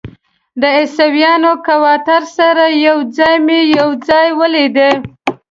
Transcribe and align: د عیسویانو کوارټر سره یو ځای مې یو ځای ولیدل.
د 0.61 0.63
عیسویانو 0.77 1.51
کوارټر 1.67 2.23
سره 2.37 2.65
یو 2.87 2.97
ځای 3.17 3.35
مې 3.45 3.59
یو 3.77 3.89
ځای 4.07 4.27
ولیدل. 4.39 4.97